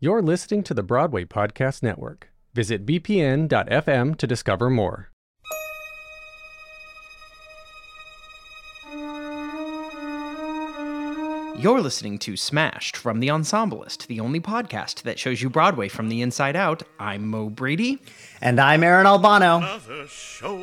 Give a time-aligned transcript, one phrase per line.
[0.00, 2.30] You're listening to the Broadway Podcast Network.
[2.54, 5.10] Visit bpn.fm to discover more.
[11.60, 16.08] You're listening to Smashed from The Ensemblist, the only podcast that shows you Broadway from
[16.08, 16.84] the inside out.
[17.00, 17.98] I'm Mo Brady.
[18.40, 19.56] And I'm Aaron Albano.
[19.56, 20.56] Another show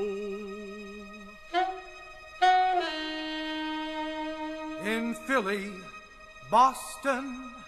[4.85, 5.71] in Philly,
[6.49, 7.64] Boston, or Baltimore.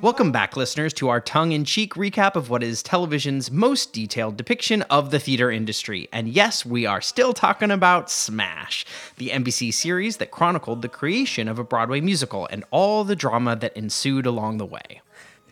[0.00, 4.36] Welcome back, listeners, to our tongue in cheek recap of what is television's most detailed
[4.36, 6.08] depiction of the theater industry.
[6.12, 8.84] And yes, we are still talking about Smash,
[9.18, 13.54] the NBC series that chronicled the creation of a Broadway musical and all the drama
[13.56, 15.00] that ensued along the way.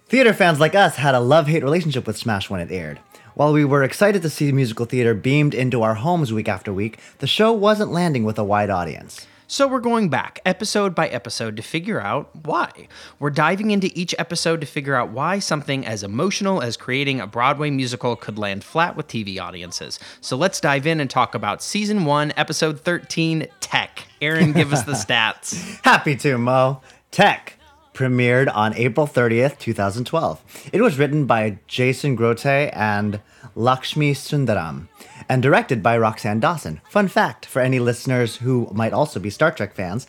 [0.07, 2.99] Theater fans like us had a love hate relationship with Smash when it aired.
[3.35, 6.99] While we were excited to see musical theater beamed into our homes week after week,
[7.19, 9.29] the show wasn't landing with a wide audience.
[9.51, 12.87] So we're going back episode by episode to figure out why.
[13.19, 17.27] We're diving into each episode to figure out why something as emotional as creating a
[17.27, 19.99] Broadway musical could land flat with TV audiences.
[20.21, 24.05] So let's dive in and talk about season 1, episode 13, Tech.
[24.21, 25.83] Aaron, give us the stats.
[25.83, 26.83] Happy to, Mo.
[27.11, 27.55] Tech
[27.95, 30.69] premiered on April 30th, 2012.
[30.75, 33.21] It was written by Jason Grote and
[33.55, 34.89] Lakshmi Sundaram
[35.29, 36.81] and directed by Roxann Dawson.
[36.89, 40.07] Fun fact for any listeners who might also be Star Trek fans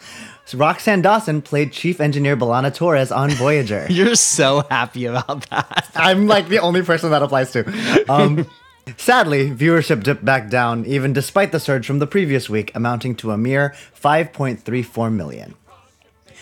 [0.54, 3.86] Roxanne Dawson played Chief Engineer B'Elanna Torres on Voyager.
[3.90, 5.90] You're so happy about that.
[5.96, 8.06] I'm like the only person that applies to.
[8.10, 8.48] Um,
[8.98, 13.32] sadly, viewership dipped back down, even despite the surge from the previous week, amounting to
[13.32, 15.56] a mere 5.34 million.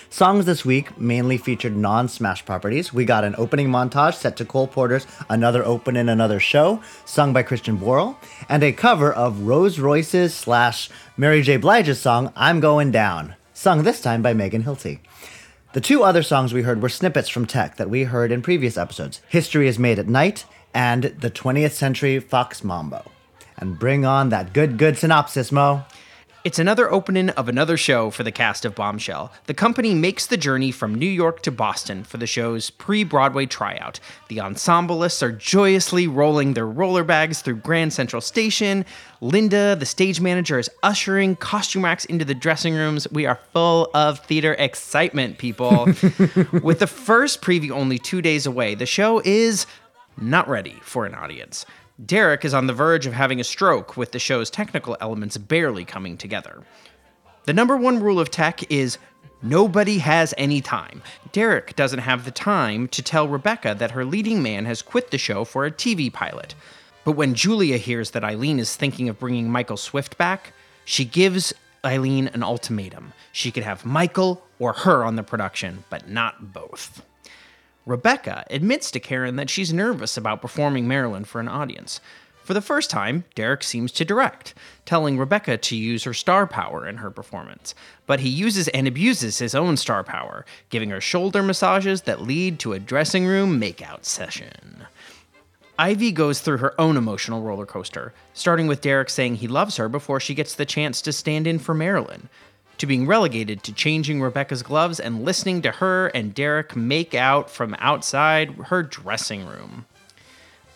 [0.09, 2.93] Songs this week mainly featured non Smash properties.
[2.93, 7.33] We got an opening montage set to Cole Porter's Another Open in Another Show, sung
[7.33, 8.15] by Christian Borle,
[8.47, 11.57] and a cover of Rose Royce's slash Mary J.
[11.57, 14.99] Blige's song I'm Going Down, sung this time by Megan Hilty.
[15.73, 18.77] The two other songs we heard were snippets from Tech that we heard in previous
[18.77, 23.11] episodes History is Made at Night and the 20th Century Fox Mambo.
[23.57, 25.83] And bring on that good, good synopsis, Mo.
[26.47, 29.33] It's another opening of another show for the cast of Bombshell.
[29.47, 33.45] The company makes the journey from New York to Boston for the show's pre Broadway
[33.45, 33.99] tryout.
[34.29, 38.85] The ensemblists are joyously rolling their roller bags through Grand Central Station.
[39.19, 43.11] Linda, the stage manager, is ushering costume acts into the dressing rooms.
[43.11, 45.83] We are full of theater excitement, people.
[46.63, 49.65] With the first preview only two days away, the show is
[50.17, 51.65] not ready for an audience.
[52.05, 55.83] Derek is on the verge of having a stroke, with the show's technical elements barely
[55.83, 56.61] coming together.
[57.45, 58.99] The number one rule of tech is
[59.41, 61.01] nobody has any time.
[61.31, 65.17] Derek doesn't have the time to tell Rebecca that her leading man has quit the
[65.17, 66.53] show for a TV pilot.
[67.03, 70.53] But when Julia hears that Eileen is thinking of bringing Michael Swift back,
[70.85, 71.51] she gives
[71.83, 73.13] Eileen an ultimatum.
[73.31, 77.01] She could have Michael or her on the production, but not both.
[77.87, 82.01] Rebecca admits to Karen that she's nervous about performing Marilyn for an audience.
[82.43, 84.53] For the first time, Derek seems to direct,
[84.83, 87.73] telling Rebecca to use her star power in her performance.
[88.05, 92.59] But he uses and abuses his own star power, giving her shoulder massages that lead
[92.59, 94.85] to a dressing room makeout session.
[95.79, 99.87] Ivy goes through her own emotional roller coaster, starting with Derek saying he loves her
[99.87, 102.27] before she gets the chance to stand in for Marilyn
[102.77, 107.49] to being relegated to changing Rebecca's gloves and listening to her and Derek make out
[107.49, 109.85] from outside her dressing room.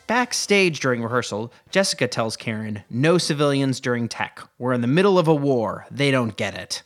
[0.08, 4.42] Backstage during rehearsal, Jessica tells Karen, No civilians during tech.
[4.60, 5.86] We're in the middle of a war.
[5.90, 6.84] They don't get it.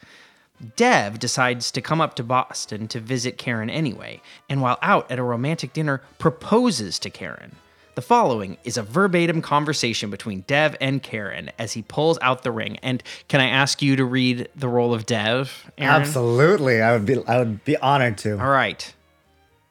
[0.76, 5.20] Dev decides to come up to Boston to visit Karen anyway, and while out at
[5.20, 7.56] a romantic dinner, proposes to Karen.
[7.96, 12.52] The following is a verbatim conversation between Dev and Karen as he pulls out the
[12.52, 12.78] ring.
[12.84, 15.72] And can I ask you to read the role of Dev?
[15.78, 16.02] Aaron?
[16.02, 16.82] Absolutely.
[16.82, 18.38] I would be I would be honored to.
[18.38, 18.94] All right.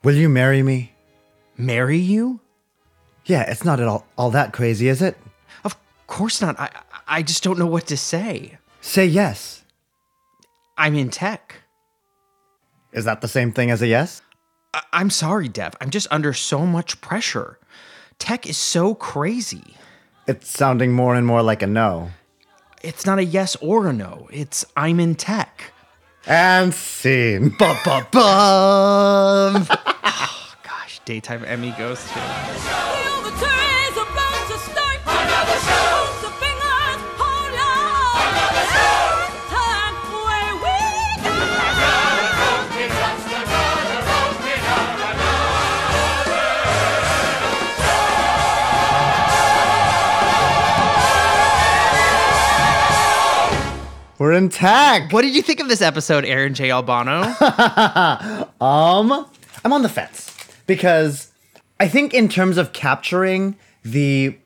[0.03, 0.93] Will you marry me?
[1.59, 2.41] Marry you?
[3.27, 5.19] Yeah, it's not at all all that crazy, is it?
[5.62, 6.59] Of course not.
[6.59, 6.71] I
[7.06, 8.56] I just don't know what to say.
[8.81, 9.65] Say yes.
[10.79, 11.56] I'm in tech.
[12.93, 14.23] Is that the same thing as a yes?
[14.73, 15.75] I- I'm sorry, Dev.
[15.81, 17.59] I'm just under so much pressure.
[18.19, 19.75] Tech is so crazy.
[20.26, 22.11] It's sounding more and more like a no.
[22.82, 24.28] It's not a yes or a no.
[24.32, 25.72] It's I'm in tech.
[26.26, 27.50] And scene.
[27.58, 28.06] Ba-ba-bum.
[29.70, 33.63] oh, gosh, daytime Emmy goes to.
[54.19, 55.12] We're intact.
[55.12, 56.70] What did you think of this episode, Aaron J.
[56.70, 57.22] Albano?
[58.61, 59.26] Um,
[59.64, 60.31] I'm on the fence.
[60.66, 61.31] because
[61.81, 64.37] I think in terms of capturing the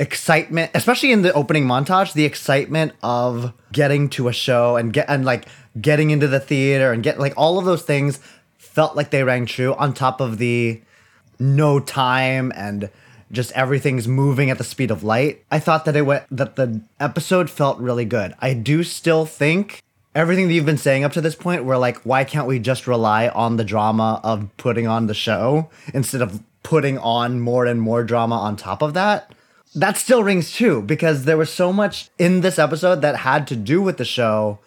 [0.00, 5.06] excitement, especially in the opening montage, the excitement of getting to a show and get
[5.08, 5.44] and like
[5.80, 8.18] getting into the theater and get like all of those things
[8.56, 10.80] felt like they rang true on top of the
[11.38, 12.90] no time and
[13.30, 15.44] just everything's moving at the speed of light.
[15.50, 18.34] I thought that it went that the episode felt really good.
[18.40, 19.82] I do still think
[20.14, 22.86] everything that you've been saying up to this point we're like why can't we just
[22.86, 27.80] rely on the drama of putting on the show instead of putting on more and
[27.80, 29.32] more drama on top of that?
[29.74, 33.56] That still rings true because there was so much in this episode that had to
[33.56, 34.58] do with the show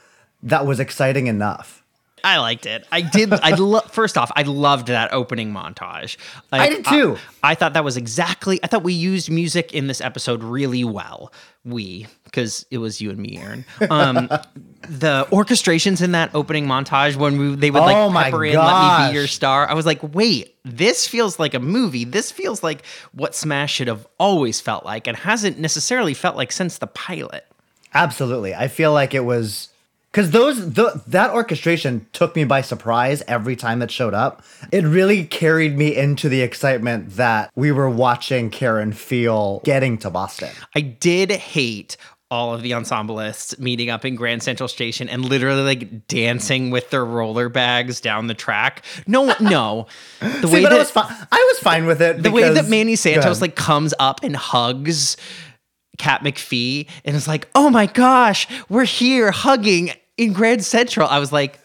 [0.43, 1.80] that was exciting enough.
[2.23, 2.87] I liked it.
[2.91, 3.33] I did.
[3.33, 6.17] I lo- first off, I loved that opening montage.
[6.51, 7.17] Like, I did too.
[7.43, 8.59] I, I thought that was exactly.
[8.63, 11.31] I thought we used music in this episode really well.
[11.63, 13.65] We, because it was you and me, Aaron.
[13.89, 14.27] Um,
[14.89, 18.55] the orchestrations in that opening montage when we, they would like Oh my pepper in
[18.55, 19.11] "Let Me.
[19.11, 22.03] Be Your Star." I was like, wait, this feels like a movie.
[22.03, 26.51] This feels like what Smash should have always felt like, and hasn't necessarily felt like
[26.51, 27.45] since the pilot.
[27.93, 28.55] Absolutely.
[28.55, 29.70] I feel like it was
[30.11, 34.43] because those the, that orchestration took me by surprise every time it showed up.
[34.71, 40.09] It really carried me into the excitement that we were watching Karen feel getting to
[40.09, 40.49] Boston.
[40.75, 41.95] I did hate
[42.29, 46.89] all of the ensemblists meeting up in Grand Central Station and literally like dancing with
[46.89, 48.83] their roller bags down the track.
[49.05, 49.87] No, no.
[50.19, 52.23] The See, way that I was fi- I was fine with it.
[52.23, 55.17] the way that Manny Santos like comes up and hugs
[55.97, 61.19] Kat McPhee and is like, "Oh my gosh, we're here hugging in Grand Central." I
[61.19, 61.59] was like,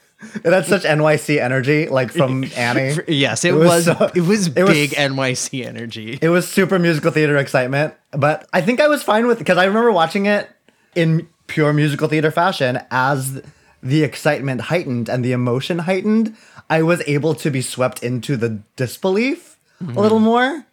[0.44, 2.96] had such NYC energy, like from Annie.
[3.08, 3.68] "Yes, it, It was.
[3.68, 7.94] was so- it was it was- big NYC energy." It was super musical theater excitement,
[8.12, 10.48] but I think I was fine with because I remember watching it
[10.94, 13.42] in pure musical theater fashion as
[13.82, 16.34] the excitement heightened and the emotion heightened.
[16.68, 20.24] I was able to be swept into the disbelief a little mm-hmm.
[20.24, 20.66] more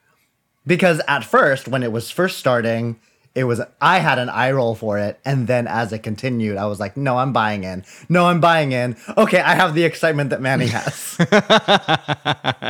[0.66, 3.00] because at first, when it was first starting,
[3.36, 6.66] it was I had an eye roll for it, and then as it continued, I
[6.68, 7.84] was like, "No, I'm buying in.
[8.10, 8.96] No, I'm buying in.
[9.18, 11.18] Okay, I have the excitement that Manny has."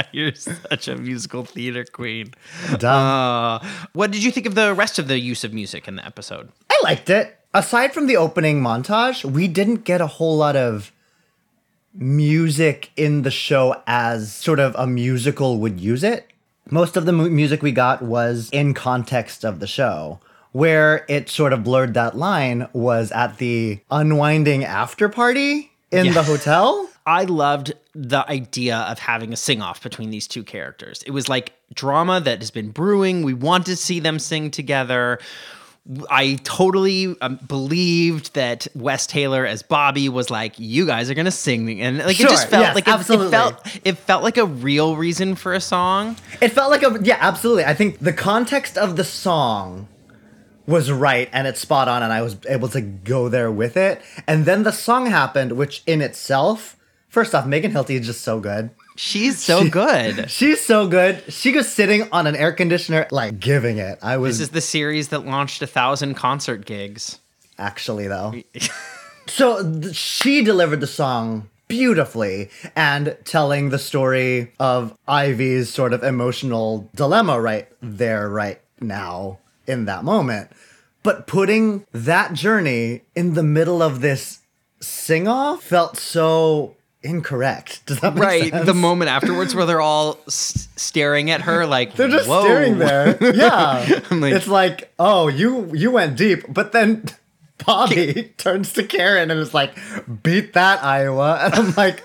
[0.14, 2.34] You're such a musical theater queen.
[2.78, 3.62] Done.
[3.62, 6.06] Uh, what did you think of the rest of the use of music in the
[6.06, 6.50] episode?
[6.70, 7.38] I liked it.
[7.54, 10.92] Aside from the opening montage, we didn't get a whole lot of
[11.94, 16.28] music in the show as sort of a musical would use it.
[16.72, 20.20] Most of the mu- music we got was in context of the show.
[20.54, 26.14] Where it sort of blurred that line was at the unwinding after party in Yeah.
[26.14, 26.90] the hotel.
[27.06, 31.04] I loved the idea of having a sing off between these two characters.
[31.06, 33.24] It was like drama that has been brewing.
[33.24, 35.20] We want to see them sing together.
[36.10, 41.30] I totally um, believed that Wes Taylor as Bobby was like, "You guys are gonna
[41.30, 44.46] sing," and like it just felt yes, like it, it felt it felt like a
[44.46, 46.16] real reason for a song.
[46.40, 47.66] It felt like a yeah, absolutely.
[47.66, 49.90] I think the context of the song
[50.66, 54.02] was right and it's spot on and I was able to go there with it.
[54.28, 56.78] And then the song happened, which in itself,
[57.10, 58.70] first off, Megan Hilty is just so good.
[58.96, 60.30] She's so good.
[60.30, 61.24] She's so good.
[61.34, 63.98] She was sitting on an air conditioner, like giving it.
[64.04, 67.20] I was This is the series that launched a thousand concert gigs.
[67.58, 68.34] actually though.
[69.28, 76.04] so th- she delivered the song beautifully and telling the story of Ivy's sort of
[76.04, 80.50] emotional dilemma right there, right now, in that moment.
[81.04, 84.40] But putting that journey in the middle of this
[84.80, 87.86] sing off felt so incorrect.
[87.86, 88.66] Does that make Right, sense?
[88.66, 92.44] the moment afterwards where they're all s- staring at her like They're just Whoa.
[92.44, 93.18] staring there.
[93.36, 94.00] Yeah.
[94.12, 97.04] like- it's like, oh, you you went deep, but then
[97.66, 99.76] Bobby turns to Karen and is like,
[100.24, 101.40] beat that Iowa.
[101.44, 102.04] And I'm like,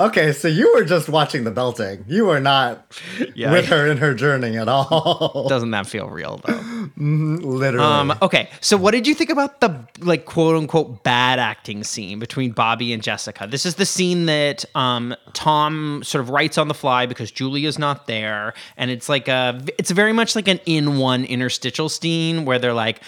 [0.00, 2.04] okay, so you were just watching the belting.
[2.08, 2.86] You were not
[3.34, 3.52] Yeah.
[3.52, 5.46] with her in her journey at all.
[5.48, 6.88] Doesn't that feel real though?
[6.96, 7.84] Literally.
[7.86, 12.18] Um, okay, so what did you think about the like quote unquote bad acting scene
[12.18, 13.46] between Bobby and Jessica?
[13.48, 17.78] This is the scene that um, Tom sort of writes on the fly because Julia's
[17.78, 22.44] not there, and it's like a it's very much like an in one interstitial scene
[22.44, 23.00] where they're like.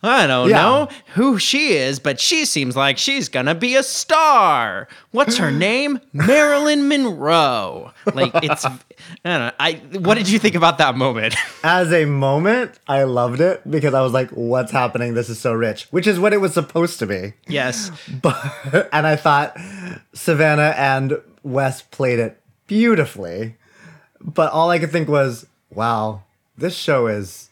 [0.00, 0.62] I don't Yeah.
[0.62, 4.86] know who she is, but she seems like she's gonna be a star.
[5.10, 6.00] What's her name?
[6.12, 7.90] Marilyn Monroe.
[8.14, 8.70] Like it's, I
[9.24, 9.50] don't know.
[9.58, 11.34] I what did you think about that moment?
[11.64, 15.14] As a moment, I loved it because I was like, what's happening?
[15.14, 17.32] This is so rich, which is what it was supposed to be.
[17.48, 17.90] yes,
[18.22, 18.36] But
[18.92, 19.56] and I thought
[20.12, 23.56] Savannah and Wes played it beautifully.
[24.20, 26.22] But all I could think was, wow,
[26.56, 27.47] this show is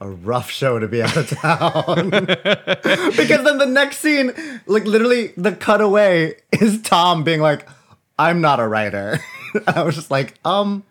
[0.00, 2.10] a rough show to be out of town.
[2.26, 4.32] because then the next scene,
[4.66, 7.66] like literally the cutaway is Tom being like,
[8.18, 9.18] I'm not a writer.
[9.66, 10.84] I was just like, um,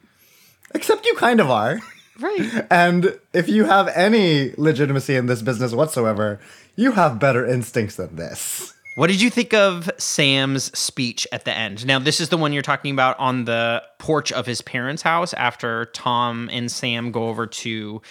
[0.75, 1.79] Except you kind of are.
[2.19, 2.65] Right.
[2.71, 6.39] And if you have any legitimacy in this business whatsoever,
[6.75, 8.74] you have better instincts than this.
[8.95, 11.85] What did you think of Sam's speech at the end?
[11.85, 15.33] Now, this is the one you're talking about on the porch of his parents' house
[15.33, 18.01] after Tom and Sam go over to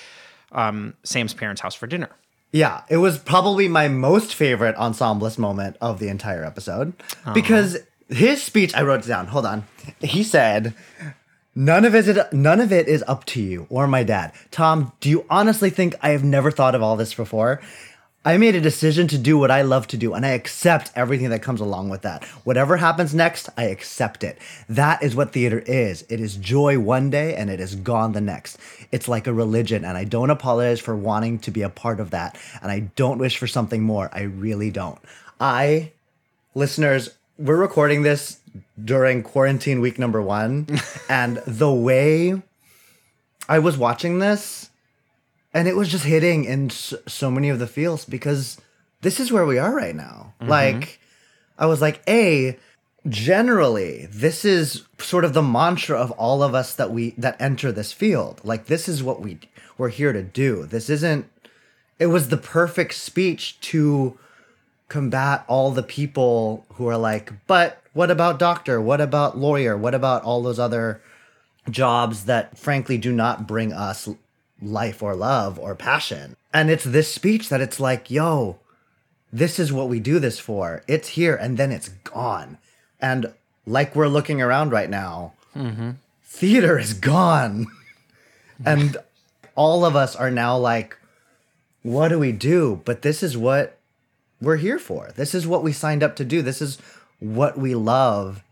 [0.54, 2.11] um, Sam's parents' house for dinner.
[2.52, 6.92] Yeah, it was probably my most favorite ensemblist moment of the entire episode
[7.34, 8.75] because his speech.
[8.75, 9.26] I wrote it down.
[9.26, 9.64] Hold on.
[10.00, 10.75] He said,
[11.54, 12.32] "None of it.
[12.32, 15.96] None of it is up to you or my dad." Tom, do you honestly think
[16.00, 17.61] I have never thought of all this before?
[18.26, 21.28] I made a decision to do what I love to do, and I accept everything
[21.28, 22.25] that comes along with that.
[22.45, 24.38] Whatever happens next, I accept it.
[24.66, 26.07] That is what theater is.
[26.09, 28.57] It is joy one day and it is gone the next.
[28.90, 32.12] It's like a religion, and I don't apologize for wanting to be a part of
[32.12, 32.38] that.
[32.62, 34.09] And I don't wish for something more.
[34.11, 34.99] I really don't.
[35.38, 35.93] I,
[36.54, 38.40] listeners, we're recording this
[38.83, 40.66] during quarantine week number one,
[41.11, 42.40] and the way
[43.50, 44.71] I was watching this,
[45.54, 48.61] and it was just hitting in so, so many of the feels because
[49.00, 50.34] this is where we are right now.
[50.40, 50.50] Mm-hmm.
[50.50, 51.00] Like,
[51.56, 52.58] I was like, A,
[53.08, 57.70] generally, this is sort of the mantra of all of us that we that enter
[57.70, 58.40] this field.
[58.42, 59.38] Like, this is what we
[59.78, 60.66] we're here to do.
[60.66, 61.30] This isn't.
[62.00, 64.18] It was the perfect speech to
[64.88, 68.80] combat all the people who are like, but what about doctor?
[68.80, 69.76] What about lawyer?
[69.76, 71.00] What about all those other
[71.70, 74.08] jobs that frankly do not bring us
[74.64, 76.37] life or love or passion?
[76.52, 78.59] And it's this speech that it's like, yo,
[79.33, 80.83] this is what we do this for.
[80.87, 82.59] It's here and then it's gone.
[83.00, 83.33] And
[83.66, 85.92] like we're looking around right now, mm-hmm.
[86.23, 87.66] theater is gone.
[88.64, 88.97] and
[89.56, 90.97] all of us are now like,
[91.83, 92.80] what do we do?
[92.85, 93.78] But this is what
[94.40, 95.11] we're here for.
[95.16, 96.40] This is what we signed up to do.
[96.40, 96.78] This is
[97.18, 98.42] what we love.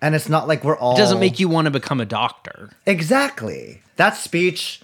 [0.00, 2.70] And it's not like we're all It doesn't make you want to become a doctor.
[2.86, 3.82] Exactly.
[3.96, 4.80] That speech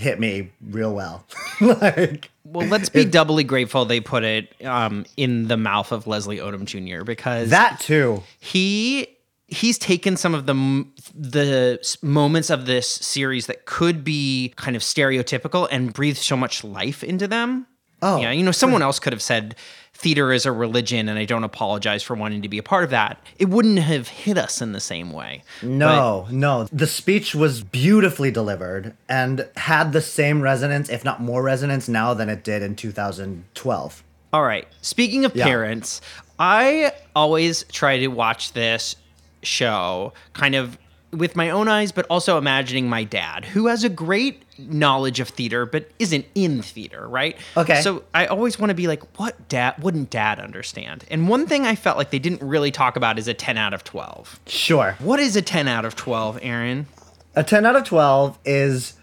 [0.00, 1.26] hit me real well.
[1.60, 6.38] like Well, let's be doubly grateful they put it um, in the mouth of Leslie
[6.38, 7.04] Odom Jr.
[7.04, 8.22] because that too.
[8.40, 9.06] he
[9.46, 14.82] he's taken some of the the moments of this series that could be kind of
[14.82, 17.66] stereotypical and breathed so much life into them.
[18.02, 19.54] Oh, yeah, you know, someone else could have said
[19.94, 22.90] theater is a religion, and I don't apologize for wanting to be a part of
[22.90, 23.20] that.
[23.38, 25.42] It wouldn't have hit us in the same way.
[25.62, 26.64] No, no.
[26.72, 32.14] The speech was beautifully delivered and had the same resonance, if not more resonance now
[32.14, 34.02] than it did in 2012.
[34.32, 34.66] All right.
[34.80, 35.44] Speaking of Yeah.
[35.44, 36.00] parents,
[36.38, 38.96] I always try to watch this
[39.42, 40.78] show kind of
[41.12, 45.28] with my own eyes, but also imagining my dad, who has a great knowledge of
[45.28, 47.36] theater, but isn't in theater, right?
[47.56, 47.80] Okay.
[47.82, 51.04] So I always want to be like, what dad wouldn't dad understand?
[51.10, 53.74] And one thing I felt like they didn't really talk about is a 10 out
[53.74, 54.40] of 12.
[54.46, 54.96] Sure.
[54.98, 56.86] What is a 10 out of 12, Aaron?
[57.34, 58.94] A 10 out of 12 is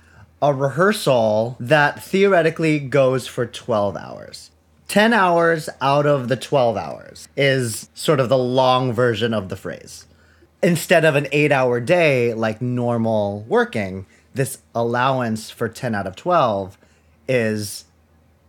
[0.41, 4.51] a rehearsal that theoretically goes for 12 hours.
[4.87, 9.57] 10 hours out of the 12 hours is sort of the long version of the
[9.57, 10.05] phrase.
[10.63, 14.05] Instead of an eight hour day like normal working,
[14.37, 16.77] this allowance for 10 out of 12
[17.27, 17.85] is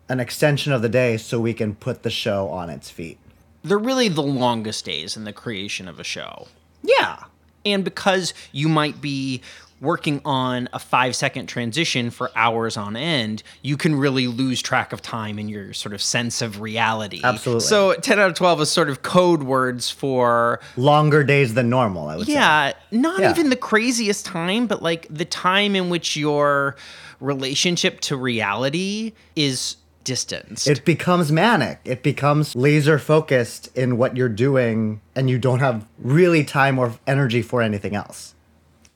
[0.08, 3.18] an extension of the day so we can put the show on its feet.
[3.64, 6.46] They're really the longest days in the creation of a show.
[6.82, 7.24] Yeah.
[7.66, 9.42] and because you might be
[9.80, 14.92] working on a five second transition for hours on end, you can really lose track
[14.92, 17.20] of time and your sort of sense of reality.
[17.22, 17.60] Absolutely.
[17.64, 22.08] So 10 out of 12 is sort of code words for, Longer days than normal,
[22.08, 22.32] I would say.
[22.34, 23.30] yeah, not Yeah.
[23.30, 26.76] even the craziest time, but like the time in which your
[27.20, 30.66] relationship to reality is distanced.
[30.66, 31.80] it becomes manic.
[31.84, 36.94] It becomes laser focused in what you're doing, and you don't have really time or
[37.06, 38.34] energy for anything else.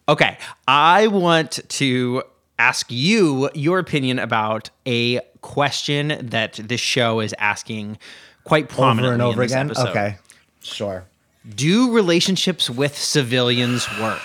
[0.08, 2.22] Okay, I want to
[2.58, 7.98] ask you your opinion about a question that this show is asking
[8.44, 9.66] quite prominently Over and over again.
[9.66, 9.88] episode.
[9.90, 10.16] Okay,
[10.62, 11.04] sure.
[11.54, 14.22] Do relationships with civilians work?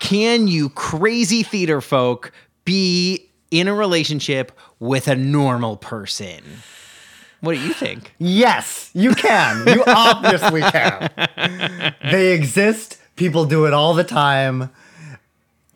[0.00, 2.32] Can you crazy theater folk
[2.64, 6.42] be in a relationship with a normal person?
[7.40, 8.14] What do you think?
[8.18, 9.66] Yes, you can.
[9.68, 11.10] You obviously can.
[12.10, 12.98] They exist.
[13.16, 14.70] People do it all the time.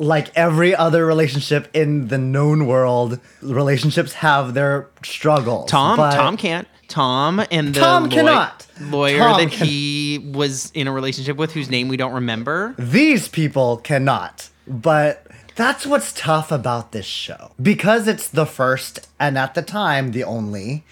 [0.01, 5.71] Like every other relationship in the known world, relationships have their struggles.
[5.71, 6.67] Tom, but- Tom can't.
[6.89, 8.67] Tom and the Tom law- cannot.
[8.81, 12.75] lawyer Tom that can- he was in a relationship with, whose name we don't remember.
[12.79, 14.49] These people cannot.
[14.67, 17.53] But that's what's tough about this show.
[17.63, 20.83] Because it's the first, and at the time, the only,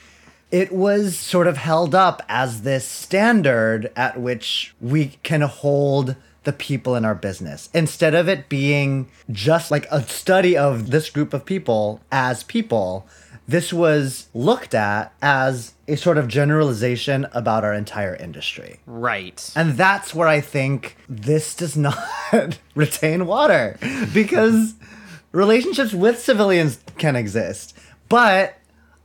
[0.53, 6.15] it was sort of held up as this standard at which we can hold
[6.49, 8.90] the people in our business instead of it being
[9.31, 13.07] just like a study of this group of people as people
[13.47, 19.38] this was looked at as a sort of generalization about our entire industry Right.
[19.55, 21.99] and that's where I think this does not
[22.75, 23.78] retain water
[24.14, 24.75] because
[25.33, 27.76] relationships with civilians can exist.
[28.09, 28.55] But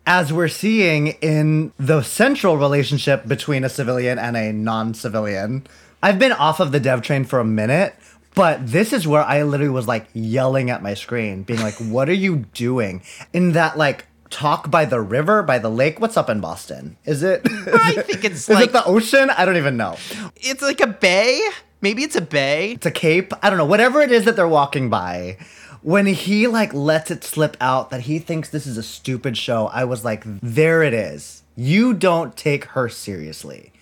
[0.06, 5.66] as we're seeing in the central relationship between a civilian and a non civilian,
[6.04, 7.96] I've been off of the dev train for a minute.
[8.36, 12.10] But this is where I literally was like yelling at my screen, being like, what
[12.10, 13.04] are you doing?
[13.32, 16.00] In that like talk by the river, by the lake.
[16.00, 16.98] What's up in Boston?
[17.06, 17.42] Is it
[17.74, 19.30] I think it's Is like it the ocean?
[19.30, 19.96] I don't even know.
[20.36, 21.42] it's like a bay.
[21.82, 22.72] Maybe it's a bay.
[22.72, 23.34] It's a cape.
[23.44, 23.66] I don't know.
[23.66, 25.38] Whatever it is that they're walking by.
[25.82, 29.68] When he like lets it slip out that he thinks this is a stupid show,
[29.68, 31.44] I was like, there it is.
[31.56, 33.73] You don't take her seriously.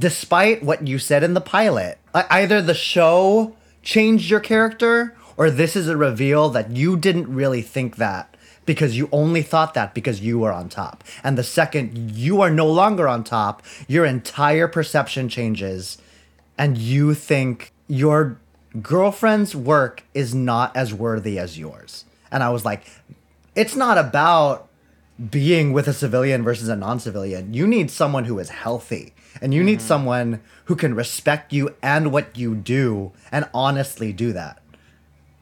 [0.00, 5.74] Despite what you said in the pilot, either the show changed your character or this
[5.76, 8.36] is a reveal that you didn't really think that
[8.66, 11.02] because you only thought that because you were on top.
[11.24, 15.98] And the second you are no longer on top, your entire perception changes
[16.58, 18.38] and you think your
[18.82, 22.04] girlfriend's work is not as worthy as yours.
[22.30, 22.84] And I was like,
[23.54, 24.67] it's not about
[25.30, 27.52] being with a civilian versus a non civilian.
[27.52, 29.14] You need someone who is healthy.
[29.40, 29.88] And you need mm-hmm.
[29.88, 34.60] someone who can respect you and what you do and honestly do that.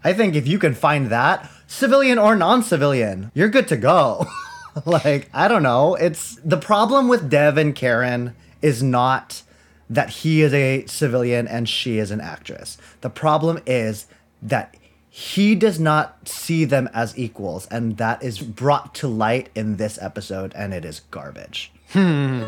[0.04, 4.26] I think if you can find that, civilian or non civilian, you're good to go.
[4.84, 5.94] like, I don't know.
[5.94, 9.42] It's the problem with Dev and Karen is not
[9.88, 12.76] that he is a civilian and she is an actress.
[13.00, 14.06] The problem is
[14.42, 14.76] that
[15.16, 19.98] he does not see them as equals, and that is brought to light in this
[20.02, 21.72] episode, and it is garbage.
[21.92, 22.42] Hmm.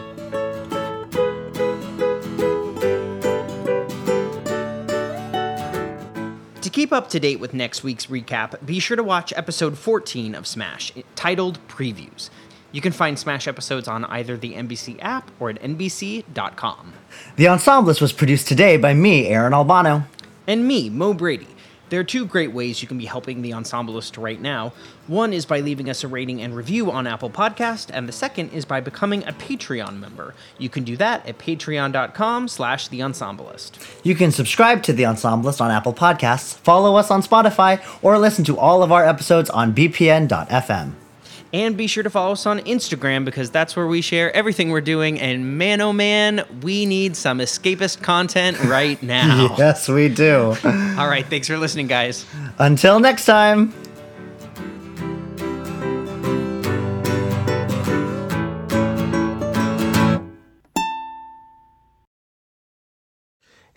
[6.60, 10.34] To keep up to date with next week's recap, be sure to watch episode 14
[10.34, 12.28] of Smash, titled Previews.
[12.72, 16.92] You can find Smash episodes on either the NBC app or at NBC.com.
[17.36, 20.02] The Ensemblist was produced today by me, Aaron Albano.
[20.46, 21.48] And me, Mo Brady.
[21.88, 24.72] There are two great ways you can be helping the Ensemblist right now.
[25.06, 28.50] One is by leaving us a rating and review on Apple Podcast, and the second
[28.50, 30.34] is by becoming a Patreon member.
[30.58, 33.78] You can do that at patreon.com slash the Ensemblist.
[34.04, 38.44] You can subscribe to The Ensemblist on Apple Podcasts, follow us on Spotify, or listen
[38.44, 41.07] to all of our episodes on bpn.fm.
[41.52, 44.82] And be sure to follow us on Instagram because that's where we share everything we're
[44.82, 45.18] doing.
[45.18, 49.54] And man, oh man, we need some escapist content right now.
[49.58, 50.54] Yes, we do.
[50.64, 52.26] All right, thanks for listening, guys.
[52.58, 53.72] Until next time.